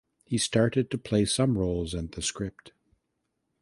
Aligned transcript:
He 0.25 0.39
started 0.39 0.89
to 0.89 0.97
play 0.97 1.25
some 1.25 1.55
roles 1.59 1.93
in 1.93 2.07
the 2.07 2.23
script. 2.23 2.71